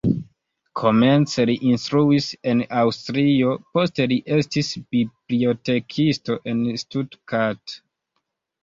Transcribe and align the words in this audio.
Komence 0.79 1.45
li 1.49 1.55
instruis 1.71 2.31
en 2.53 2.65
Aŭstrio, 2.85 3.53
poste 3.77 4.09
li 4.15 4.19
estis 4.39 4.73
bibliotekisto 4.97 6.41
en 6.55 6.67
Stuttgart. 6.87 7.79